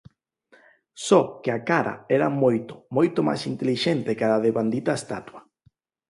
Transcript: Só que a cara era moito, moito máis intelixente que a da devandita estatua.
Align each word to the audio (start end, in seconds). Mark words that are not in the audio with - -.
Só 1.07 1.21
que 1.41 1.49
a 1.57 1.59
cara 1.69 1.93
era 2.17 2.29
moito, 2.43 2.73
moito 2.97 3.19
máis 3.27 3.41
intelixente 3.51 4.15
que 4.17 4.25
a 4.25 4.29
da 4.33 4.43
devandita 4.47 4.97
estatua. 5.01 5.41